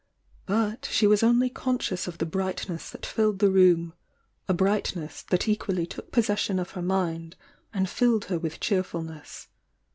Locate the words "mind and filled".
6.81-8.25